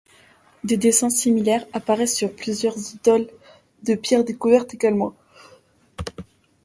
[0.63, 3.29] Des dessins similaires apparaissent sur plusieurs idoles
[3.83, 5.13] de pierre découvertes également.